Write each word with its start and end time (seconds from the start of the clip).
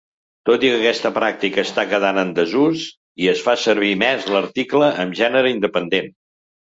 Tot 0.49 0.63
i 0.67 0.69
que 0.69 0.77
aquesta 0.79 1.11
pràctica 1.17 1.65
està 1.67 1.83
quedant 1.91 2.19
en 2.21 2.31
desús 2.39 2.85
i 3.25 3.29
es 3.35 3.45
fa 3.49 3.55
servir 3.67 3.93
més 4.05 4.27
l'article 4.37 4.93
amb 5.05 5.19
gènere 5.21 5.57
independent. 5.59 6.11